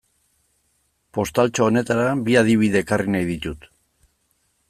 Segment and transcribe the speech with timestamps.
[1.17, 3.71] Postaltxo honetara bi adibide ekarri nahi ditut.